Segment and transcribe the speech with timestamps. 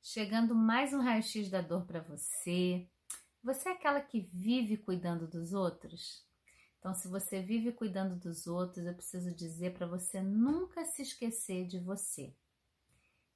[0.00, 2.88] Chegando mais um raio-x da dor para você.
[3.42, 6.24] Você é aquela que vive cuidando dos outros?
[6.78, 11.66] Então, se você vive cuidando dos outros, eu preciso dizer para você nunca se esquecer
[11.66, 12.32] de você.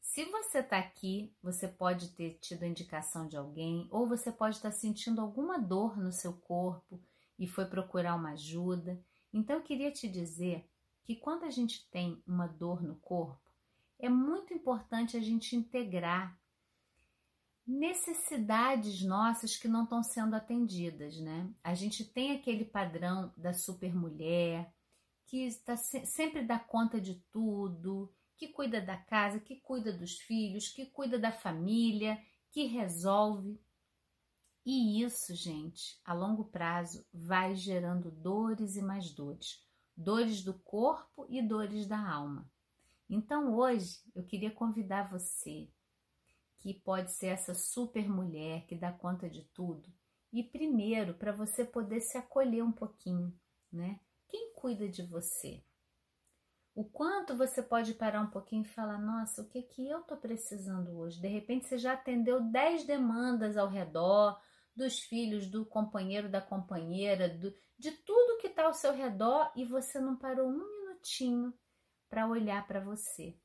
[0.01, 4.57] Se você está aqui, você pode ter tido a indicação de alguém, ou você pode
[4.57, 7.03] estar tá sentindo alguma dor no seu corpo
[7.39, 9.03] e foi procurar uma ajuda.
[9.33, 10.67] Então, eu queria te dizer
[11.05, 13.51] que quando a gente tem uma dor no corpo,
[13.99, 16.41] é muito importante a gente integrar
[17.67, 21.49] necessidades nossas que não estão sendo atendidas, né?
[21.63, 24.73] A gente tem aquele padrão da super mulher
[25.27, 30.69] que está sempre dá conta de tudo, que cuida da casa, que cuida dos filhos,
[30.69, 32.21] que cuida da família,
[32.51, 33.59] que resolve.
[34.65, 39.65] E isso, gente, a longo prazo vai gerando dores e mais dores,
[39.97, 42.51] dores do corpo e dores da alma.
[43.09, 45.69] Então, hoje eu queria convidar você
[46.63, 49.93] que pode ser essa super mulher que dá conta de tudo.
[50.33, 53.37] E primeiro, para você poder se acolher um pouquinho,
[53.71, 53.99] né?
[54.29, 55.65] Quem cuida de você?
[56.73, 60.17] O quanto você pode parar um pouquinho e falar: nossa, o que que eu tô
[60.17, 61.21] precisando hoje?
[61.21, 64.41] De repente você já atendeu 10 demandas ao redor,
[64.75, 69.65] dos filhos, do companheiro, da companheira, do, de tudo que está ao seu redor e
[69.65, 71.53] você não parou um minutinho
[72.09, 73.37] para olhar para você.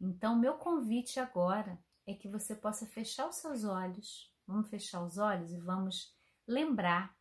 [0.00, 1.76] Então, meu convite agora
[2.06, 4.32] é que você possa fechar os seus olhos.
[4.46, 6.14] Vamos fechar os olhos e vamos
[6.46, 7.16] lembrar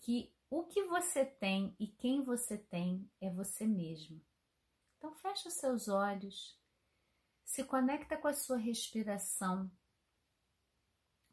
[0.00, 4.20] que o que você tem e quem você tem é você mesmo.
[4.96, 6.58] Então fecha os seus olhos,
[7.44, 9.70] se conecta com a sua respiração,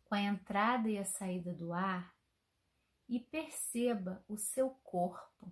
[0.04, 2.14] com a entrada e a saída do ar
[3.08, 5.52] e perceba o seu corpo.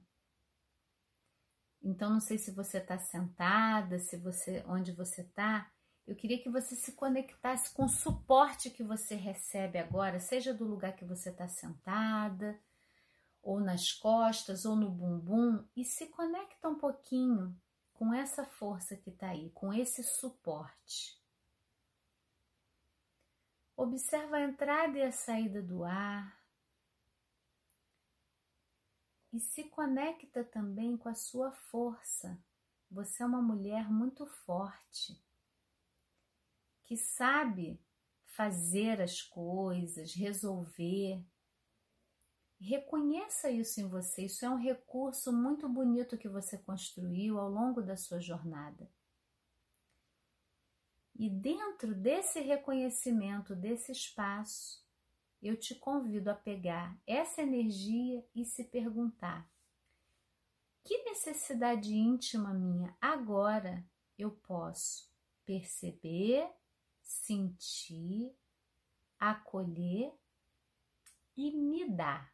[1.81, 5.71] Então não sei se você está sentada, se você onde você está,
[6.07, 10.63] eu queria que você se conectasse com o suporte que você recebe agora, seja do
[10.63, 12.57] lugar que você está sentada,
[13.43, 17.53] ou nas costas, ou no bumbum, e se conecta um pouquinho
[17.93, 21.21] com essa força que está aí, com esse suporte.
[23.75, 26.41] Observa a entrada e a saída do ar.
[29.33, 32.41] E se conecta também com a sua força.
[32.89, 35.21] Você é uma mulher muito forte
[36.87, 37.79] que sabe
[38.23, 41.21] fazer as coisas, resolver.
[42.59, 44.25] Reconheça isso em você.
[44.25, 48.89] Isso é um recurso muito bonito que você construiu ao longo da sua jornada.
[51.13, 54.85] E dentro desse reconhecimento, desse espaço,
[55.41, 59.49] eu te convido a pegar essa energia e se perguntar:
[60.83, 63.83] que necessidade íntima minha agora
[64.17, 65.11] eu posso
[65.43, 66.49] perceber
[67.07, 68.35] sentir,
[69.17, 70.13] acolher
[71.35, 72.31] e me dar.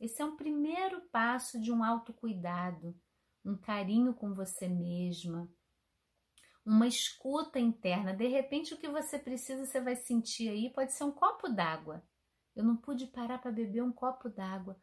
[0.00, 2.98] Esse é um primeiro passo de um autocuidado,
[3.44, 5.48] um carinho com você mesma,
[6.64, 8.14] uma escuta interna.
[8.14, 12.02] De repente, o que você precisa, você vai sentir aí, pode ser um copo d'água.
[12.56, 14.80] Eu não pude parar para beber um copo d'água.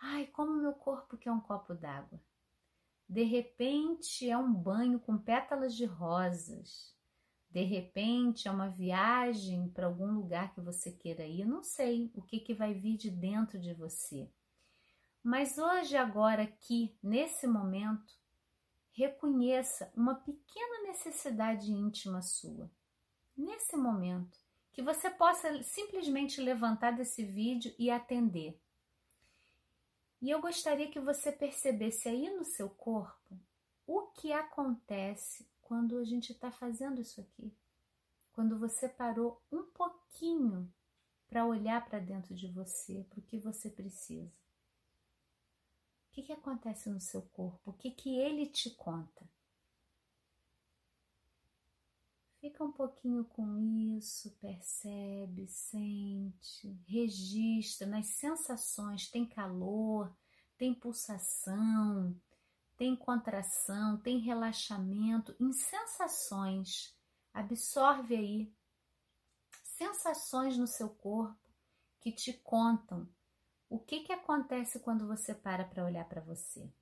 [0.00, 2.20] Ai, como meu corpo quer um copo d'água.
[3.08, 6.97] De repente, é um banho com pétalas de rosas.
[7.58, 12.22] De repente é uma viagem para algum lugar que você queira ir, não sei o
[12.22, 14.30] que, que vai vir de dentro de você.
[15.24, 18.14] Mas hoje, agora, aqui, nesse momento,
[18.92, 22.70] reconheça uma pequena necessidade íntima sua.
[23.36, 24.38] Nesse momento,
[24.70, 28.56] que você possa simplesmente levantar desse vídeo e atender.
[30.22, 33.36] E eu gostaria que você percebesse aí no seu corpo
[33.84, 37.54] o que acontece quando a gente está fazendo isso aqui.
[38.32, 40.72] Quando você parou um pouquinho
[41.28, 44.32] para olhar para dentro de você, para o que você precisa.
[46.06, 47.70] O que, que acontece no seu corpo?
[47.70, 49.28] O que, que ele te conta?
[52.40, 53.58] Fica um pouquinho com
[53.98, 59.10] isso, percebe, sente, registra nas sensações.
[59.10, 60.16] Tem calor,
[60.56, 62.18] tem pulsação,
[62.78, 66.96] tem contração, tem relaxamento, em sensações.
[67.34, 68.54] Absorve aí
[69.64, 71.36] sensações no seu corpo
[72.00, 73.08] que te contam
[73.68, 76.72] o que, que acontece quando você para para olhar para você.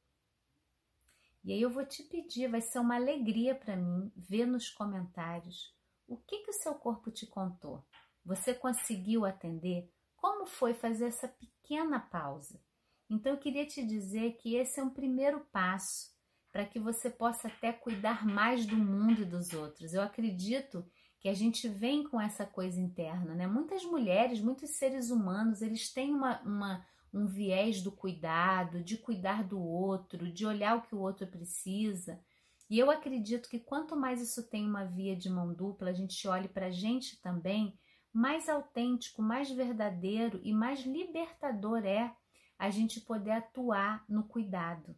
[1.43, 5.75] E aí eu vou te pedir, vai ser uma alegria para mim ver nos comentários
[6.07, 7.85] o que, que o seu corpo te contou.
[8.25, 9.91] Você conseguiu atender?
[10.17, 12.61] Como foi fazer essa pequena pausa?
[13.09, 16.15] Então eu queria te dizer que esse é um primeiro passo
[16.53, 19.93] para que você possa até cuidar mais do mundo e dos outros.
[19.93, 20.85] Eu acredito
[21.21, 23.47] que a gente vem com essa coisa interna, né?
[23.47, 29.45] Muitas mulheres, muitos seres humanos, eles têm uma, uma, um viés do cuidado, de cuidar
[29.45, 32.21] do outro, de olhar o que o outro precisa.
[32.69, 36.27] E eu acredito que quanto mais isso tem uma via de mão dupla, a gente
[36.27, 37.79] olhe para a gente também,
[38.13, 42.15] mais autêntico, mais verdadeiro e mais libertador é
[42.59, 44.97] a gente poder atuar no cuidado.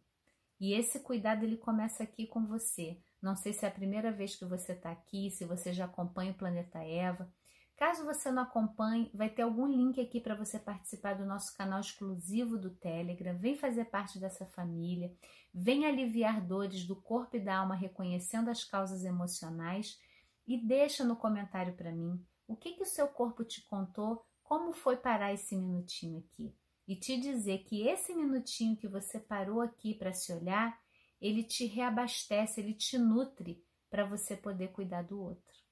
[0.59, 2.99] E esse cuidado ele começa aqui com você.
[3.21, 6.31] Não sei se é a primeira vez que você está aqui, se você já acompanha
[6.31, 7.31] o Planeta Eva.
[7.77, 11.79] Caso você não acompanhe, vai ter algum link aqui para você participar do nosso canal
[11.79, 13.37] exclusivo do Telegram.
[13.37, 15.13] Vem fazer parte dessa família.
[15.53, 19.97] Vem aliviar dores do corpo e da alma, reconhecendo as causas emocionais.
[20.45, 24.73] E deixa no comentário para mim o que, que o seu corpo te contou, como
[24.73, 26.53] foi parar esse minutinho aqui
[26.89, 30.75] e te dizer que esse minutinho que você parou aqui para se olhar,
[31.21, 35.68] ele te reabastece, ele te nutre para você poder cuidar do outro.